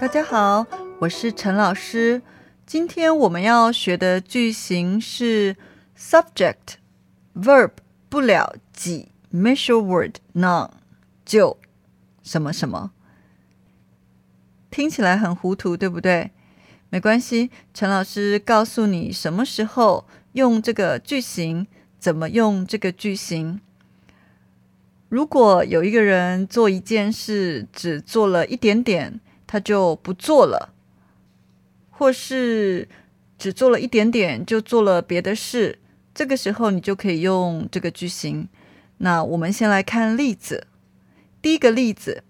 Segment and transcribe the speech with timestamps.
[0.00, 0.64] 大家好，
[1.00, 2.22] 我是陈老师。
[2.64, 5.56] 今天我们要学的句型是
[5.98, 6.76] subject
[7.34, 7.72] verb
[8.08, 10.70] 不了几 measure word noun
[11.24, 11.58] 就
[12.22, 12.92] 什么什么，
[14.70, 16.30] 听起来很糊涂，对不对？
[16.90, 21.66] 没关系，陈老师告诉你什么时候用这个句型，
[21.98, 23.60] 怎么用这个句型。
[25.08, 30.72] 如果有一个人做一件事只做了一点点，他就不做了，
[31.90, 32.88] 或是
[33.36, 35.80] 只做了一点点就做了别的事，
[36.14, 38.48] 这个时候你就可以用这个句型。
[38.98, 40.68] 那我们先来看例子。
[41.42, 42.22] 第一个例子，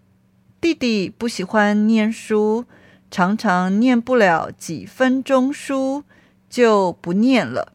[0.59, 2.65] 弟弟不喜欢念书，
[3.11, 6.05] 常常念不了几分钟书
[6.49, 7.75] 就不念了。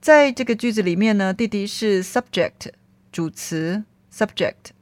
[0.00, 2.70] 在这个句子里面呢，弟弟是 subject
[3.10, 3.82] 主词。
[4.10, 4.72] Subject，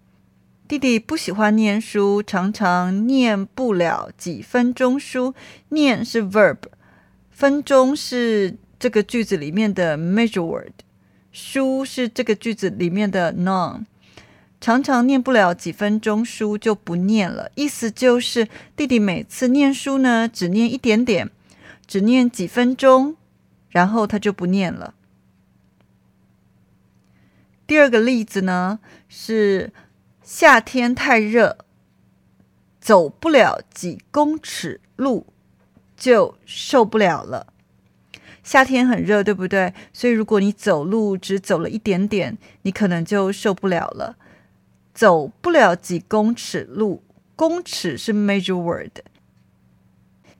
[0.68, 5.32] 弟弟不喜欢念书，常常念不了几分钟书。
[5.68, 6.56] 念是 verb，
[7.30, 10.72] 分钟是这个句子里面的 measure word，
[11.30, 13.84] 书是这个句子里面的 noun。
[14.60, 21.30] 常常念不了几分钟书就不念了，意思就是弟弟每次念书呢，只念一点点，
[21.86, 23.14] 只念几分钟，
[23.68, 24.94] 然后他就不念了。
[27.68, 29.72] 第二个例子呢是
[30.26, 31.56] 夏天太热，
[32.80, 35.24] 走不了几公尺路
[35.96, 37.46] 就受不了了。
[38.42, 39.72] 夏天很热，对不对？
[39.92, 44.16] 所以如果你走路只走了一点点，你可能就受不了了。
[44.92, 47.04] 走不了几公尺路，
[47.36, 48.98] 公尺是 major word。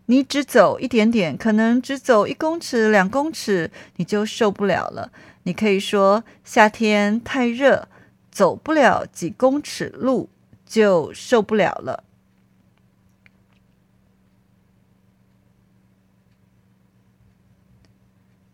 [0.06, 5.12] 你只走一点点，可能只走一公尺、两公尺，你就受不了了。
[5.45, 7.89] 你可以说夏天太热，
[8.37, 10.29] 走不了几公尺路
[10.67, 12.05] 就受不了了。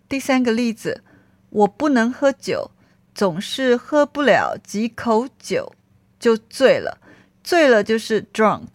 [0.09, 1.03] 第三个例子，
[1.51, 2.71] 我不能喝酒，
[3.13, 5.75] 总是喝不了几口酒
[6.21, 6.99] 就醉了。
[7.43, 8.69] 醉了就是 drunk。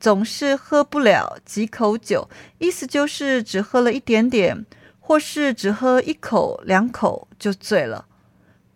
[0.00, 4.64] 总是喝不了几口酒，意思就是只喝了一点点，
[5.00, 8.06] 或是只喝一口两口就醉了。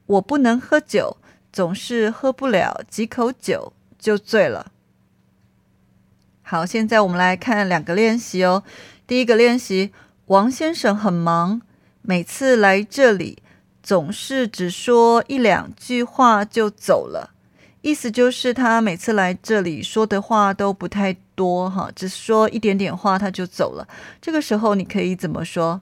[0.05, 1.17] 我不能喝酒，
[1.59, 4.71] 总是喝不了几口酒就醉了。
[6.41, 8.63] 好，现在我们来看两个练习哦。
[9.09, 9.93] 第一个练习，
[10.27, 11.61] 王先生很忙，
[12.03, 13.43] 每次来这里
[13.83, 17.35] 总是只说一两句话就走了。
[17.81, 23.89] 意思就是他每次来这里说的话都不太多哈，只说一点点话他就走了。
[24.23, 25.81] 这个时候你可以怎么说？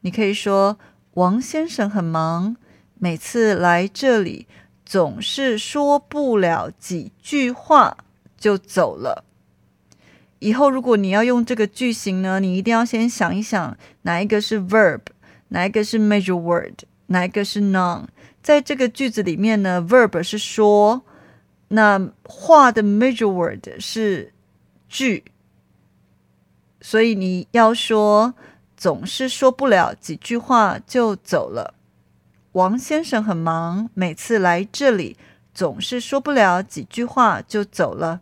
[0.00, 0.78] 你可以说
[1.12, 2.56] 王先生很忙，
[2.98, 4.46] 每次来这里
[4.84, 7.98] 总是说不了几句话
[8.36, 9.24] 就走了。
[10.40, 15.00] 以后如果你要用这个句型呢，你一定要先想一想哪一个是 verb，
[15.48, 18.06] 哪一个是 major word，哪一个是 noun。
[18.42, 21.02] 在这个句子里面呢，verb 是说，
[21.68, 24.32] 那话的 major word 是
[24.88, 25.24] 句，
[26.80, 28.34] 所以你要说
[28.76, 31.74] 总是说不了几句话就走了。
[32.52, 35.16] 王先生很忙，每次来这里
[35.52, 38.20] 总是说不了几句话就走了。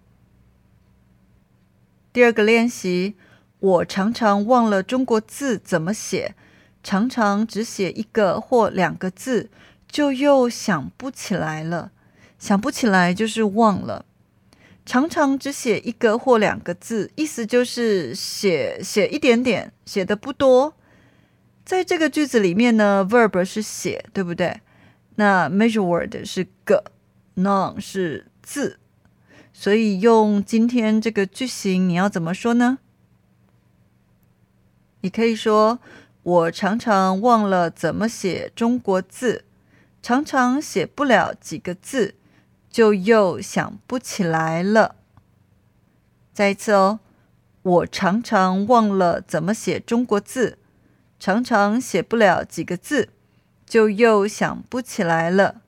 [2.12, 3.14] 第二个练习，
[3.58, 6.34] 我常常忘了中国字怎么写，
[6.82, 9.50] 常常只写一个或两个字。
[9.88, 11.92] 就又想不起来了，
[12.38, 14.04] 想不起来就是忘了。
[14.84, 20.74] 常常只写一个或两个字，意思就是写写一点点，写的不多。
[21.66, 24.60] 在这个句子里面呢，verb 是写，对不对？
[25.16, 26.84] 那 measure word 是个
[27.34, 28.78] ，noun 是字，
[29.52, 32.78] 所以用今天这个句型，你要怎么说呢？
[35.00, 35.80] 你可以说：
[36.22, 39.42] 我常常忘了怎么写中国字。
[40.00, 42.14] 常常写不了几个字，
[42.70, 44.94] 就又想不起来了。
[46.32, 47.00] 再一次哦，
[47.62, 50.58] 我常常忘了怎么写中国字，
[51.18, 53.08] 常常写不了几个字，
[53.64, 55.62] 就又想不起来了。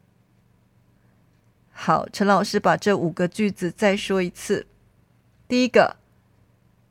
[1.70, 4.66] 好，陈老师把这五个句子再说一次。
[5.46, 5.96] 第一个，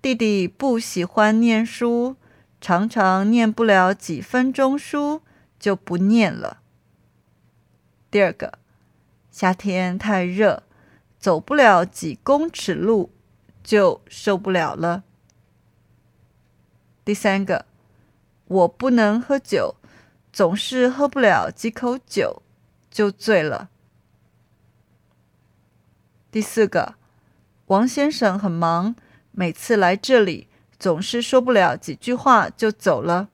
[0.02, 2.16] 弟弟不喜欢念书，
[2.60, 5.22] 常常念不了几分钟书
[5.60, 6.62] 就不念了。
[8.10, 8.58] 第二个，
[9.30, 10.64] 夏天太热，
[11.20, 13.12] 走不了几公尺路
[13.62, 15.04] 就受不了了。
[17.04, 17.66] 第三个，
[18.48, 19.76] 我不能喝酒，
[20.32, 22.42] 总是喝不了几口酒
[22.90, 23.70] 就醉了。
[26.32, 26.96] 第四个，
[27.68, 28.96] 王先生很忙，
[29.32, 30.48] 每次来这里
[30.80, 33.30] 总是说不了几句话就走了。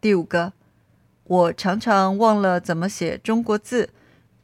[0.00, 0.52] 第五个，
[1.24, 3.90] 我常常忘了怎么写中国字，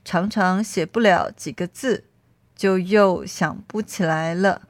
[0.04, 2.04] 常常写不了几个字，
[2.56, 4.62] 就又想不起来了。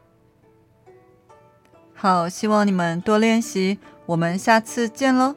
[1.94, 3.78] 好，希望你们多练习，
[4.12, 5.34] 我们下次见喽。